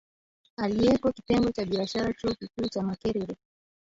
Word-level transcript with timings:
aliyeko 0.57 1.11
Kitengo 1.11 1.51
cha 1.51 1.65
Biashara 1.65 2.13
Chuo 2.13 2.33
Kikuu 2.35 2.67
cha 2.67 2.81
Makerere 2.83 3.35